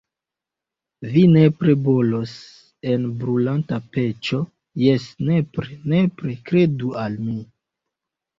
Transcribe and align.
Vi 1.15 1.19
nepre 1.33 1.75
bolos 1.87 2.33
en 2.93 3.05
brulanta 3.19 3.79
peĉo, 3.99 4.41
jes, 4.87 5.07
nepre, 5.29 5.79
nepre, 5.95 6.35
kredu 6.51 6.91
al 7.05 7.21
mi! 7.29 7.37